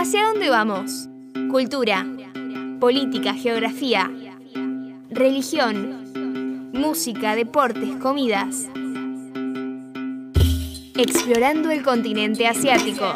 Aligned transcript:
¿Hacia 0.00 0.28
dónde 0.28 0.48
vamos? 0.48 1.08
Cultura, 1.50 2.06
política, 2.78 3.34
geografía, 3.34 4.08
religión, 5.10 6.70
música, 6.72 7.34
deportes, 7.34 7.96
comidas. 7.96 8.68
Explorando 10.94 11.72
el 11.72 11.82
continente 11.82 12.46
asiático. 12.46 13.12